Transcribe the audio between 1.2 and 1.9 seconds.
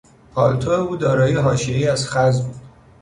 حاشیهای